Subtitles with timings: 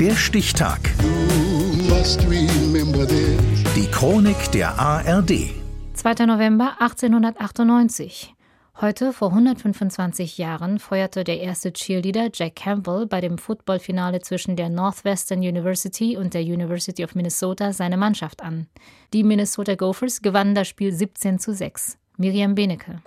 [0.00, 0.78] Der Stichtag.
[3.74, 5.50] Die Chronik der ARD.
[5.94, 6.26] 2.
[6.26, 8.32] November 1898.
[8.80, 14.68] Heute, vor 125 Jahren, feuerte der erste Cheerleader Jack Campbell bei dem Footballfinale zwischen der
[14.68, 18.68] Northwestern University und der University of Minnesota seine Mannschaft an.
[19.12, 21.98] Die Minnesota Gophers gewannen das Spiel 17 zu 6.
[22.18, 23.02] Miriam Benecke.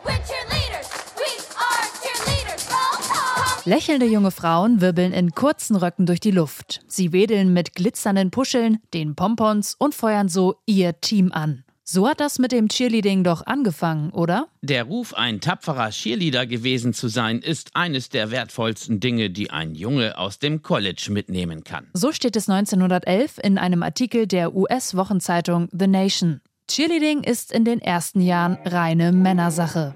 [3.66, 6.82] Lächelnde junge Frauen wirbeln in kurzen Röcken durch die Luft.
[6.88, 11.64] Sie wedeln mit glitzernden Puscheln, den Pompons und feuern so ihr Team an.
[11.84, 14.48] So hat das mit dem Cheerleading doch angefangen, oder?
[14.62, 19.76] Der Ruf, ein tapferer Cheerleader gewesen zu sein, ist eines der wertvollsten Dinge, die ein
[19.76, 21.88] Junge aus dem College mitnehmen kann.
[21.94, 26.42] So steht es 1911 in einem Artikel der US-Wochenzeitung The Nation.
[26.68, 29.94] Cheerleading ist in den ersten Jahren reine Männersache.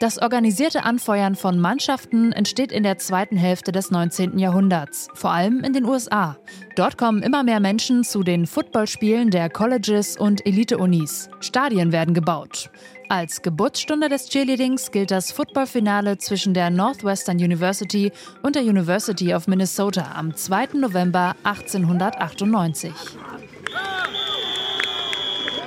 [0.00, 4.38] Das organisierte Anfeuern von Mannschaften entsteht in der zweiten Hälfte des 19.
[4.38, 6.36] Jahrhunderts, vor allem in den USA.
[6.74, 11.30] Dort kommen immer mehr Menschen zu den Footballspielen der Colleges und Elite-Unis.
[11.40, 12.70] Stadien werden gebaut.
[13.08, 18.10] Als Geburtsstunde des Cheerleadings gilt das Footballfinale zwischen der Northwestern University
[18.42, 20.78] und der University of Minnesota am 2.
[20.78, 22.92] November 1898.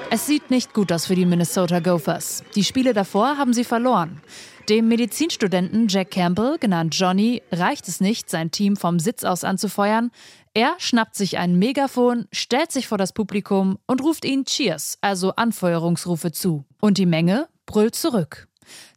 [0.10, 2.42] Es sieht nicht gut aus für die Minnesota Gophers.
[2.56, 4.22] Die Spiele davor haben sie verloren.
[4.70, 10.12] Dem Medizinstudenten Jack Campbell, genannt Johnny, reicht es nicht, sein Team vom Sitz aus anzufeuern.
[10.54, 15.32] Er schnappt sich ein Megafon, stellt sich vor das Publikum und ruft ihnen Cheers, also
[15.36, 16.64] Anfeuerungsrufe zu.
[16.80, 18.48] Und die Menge brüllt zurück.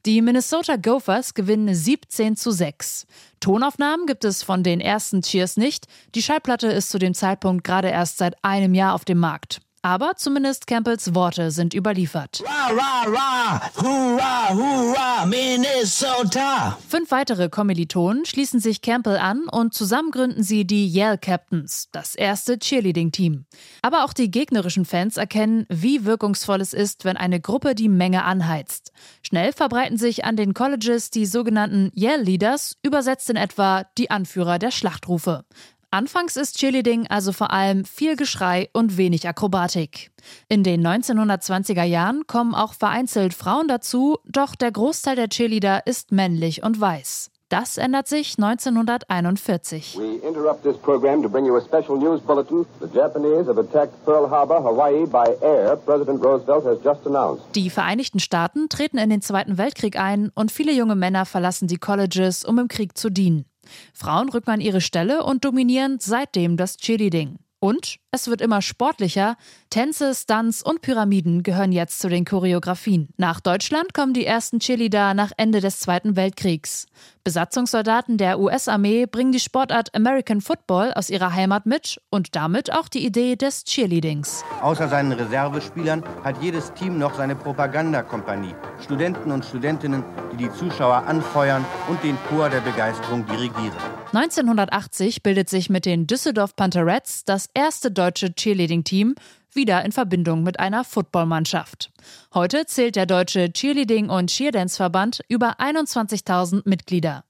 [0.06, 3.06] Die Minnesota Gophers gewinnen 17 zu 6.
[3.40, 5.86] Tonaufnahmen gibt es von den ersten Cheers nicht.
[6.14, 9.60] Die Schallplatte ist zu dem Zeitpunkt gerade erst seit einem Jahr auf dem Markt.
[9.82, 12.42] Aber zumindest Campbells Worte sind überliefert.
[12.44, 16.76] Ra, ra, ra, hurra, hurra, Minnesota.
[16.86, 22.14] Fünf weitere Kommilitonen schließen sich Campbell an und zusammen gründen sie die Yale Captains, das
[22.14, 23.46] erste Cheerleading-Team.
[23.80, 28.24] Aber auch die gegnerischen Fans erkennen, wie wirkungsvoll es ist, wenn eine Gruppe die Menge
[28.24, 28.92] anheizt.
[29.22, 34.58] Schnell verbreiten sich an den Colleges die sogenannten Yale Leaders, übersetzt in etwa die Anführer
[34.58, 35.46] der Schlachtrufe.
[35.92, 40.12] Anfangs ist Cheerleading also vor allem viel Geschrei und wenig Akrobatik.
[40.48, 46.12] In den 1920er Jahren kommen auch vereinzelt Frauen dazu, doch der Großteil der Cheerleader ist
[46.12, 47.32] männlich und weiß.
[47.48, 49.98] Das ändert sich 1941.
[49.98, 52.64] We interrupt this program to bring you a special news bulletin.
[52.80, 55.74] The Japanese have attacked Pearl Harbor, Hawaii by air.
[55.74, 57.42] President Roosevelt has just announced.
[57.56, 61.78] Die Vereinigten Staaten treten in den Zweiten Weltkrieg ein und viele junge Männer verlassen die
[61.78, 63.49] Colleges, um im Krieg zu dienen.
[63.92, 67.38] Frauen rücken an ihre Stelle und dominieren seitdem das Cheerleading.
[67.58, 69.36] Und es wird immer sportlicher.
[69.70, 73.08] Tänze, Stunts und Pyramiden gehören jetzt zu den Choreografien.
[73.18, 76.86] Nach Deutschland kommen die ersten Cheerleader nach Ende des Zweiten Weltkriegs.
[77.22, 82.88] Besatzungssoldaten der US-Armee bringen die Sportart American Football aus ihrer Heimat mit und damit auch
[82.88, 84.42] die Idee des Cheerleadings.
[84.60, 88.56] Außer seinen Reservespielern hat jedes Team noch seine Propagandakompanie.
[88.82, 90.02] Studenten und Studentinnen,
[90.32, 93.76] die die Zuschauer anfeuern und den Chor der Begeisterung dirigieren.
[94.12, 99.14] 1980 bildet sich mit den Düsseldorf Pantherettes das erste deutsche Cheerleading-Team,
[99.54, 101.90] wieder in Verbindung mit einer Footballmannschaft.
[102.34, 107.24] Heute zählt der deutsche Cheerleading- und Cheerdance-Verband über 21.000 Mitglieder.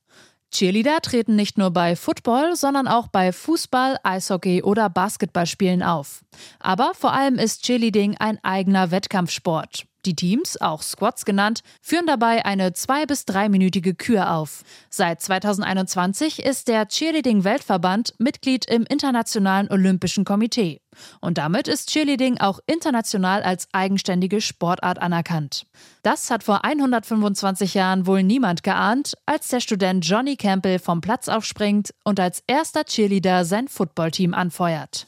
[0.52, 6.24] Cheerleader treten nicht nur bei Football, sondern auch bei Fußball, Eishockey oder Basketballspielen auf.
[6.58, 9.84] Aber vor allem ist Cheerleading ein eigener Wettkampfsport.
[10.06, 14.62] Die Teams, auch Squads genannt, führen dabei eine zwei- bis dreiminütige Kür auf.
[14.88, 20.80] Seit 2021 ist der Cheerleading-Weltverband Mitglied im Internationalen Olympischen Komitee.
[21.20, 25.66] Und damit ist Cheerleading auch international als eigenständige Sportart anerkannt.
[26.02, 31.28] Das hat vor 125 Jahren wohl niemand geahnt, als der Student Johnny Campbell vom Platz
[31.28, 35.06] aufspringt und als erster Cheerleader sein Footballteam anfeuert.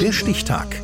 [0.00, 0.83] Der Stichtag.